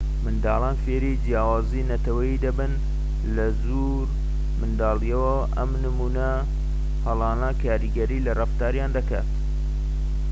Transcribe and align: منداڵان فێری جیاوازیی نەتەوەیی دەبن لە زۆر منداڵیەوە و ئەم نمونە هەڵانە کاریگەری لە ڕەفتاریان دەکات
منداڵان 0.23 0.75
فێری 0.83 1.13
جیاوازیی 1.23 1.87
نەتەوەیی 1.91 2.41
دەبن 2.45 2.73
لە 3.35 3.45
زۆر 3.63 4.07
منداڵیەوە 4.59 5.33
و 5.39 5.47
ئەم 5.57 5.71
نمونە 5.83 6.31
هەڵانە 7.05 7.49
کاریگەری 7.63 8.23
لە 8.25 8.31
ڕەفتاریان 8.39 8.91
دەکات 8.97 9.29